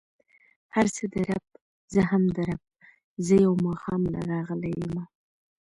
[0.75, 1.45] هر څه د رب،
[1.93, 2.61] زه هم د رب،
[3.25, 4.95] زه يو ماښام له راغلی يم.